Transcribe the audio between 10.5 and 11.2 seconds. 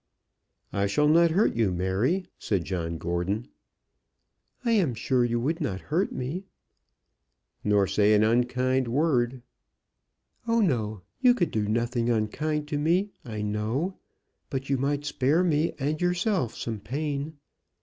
no!